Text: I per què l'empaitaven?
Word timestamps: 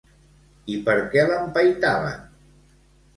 I 0.75 0.77
per 0.87 0.95
què 1.11 1.25
l'empaitaven? 1.31 2.25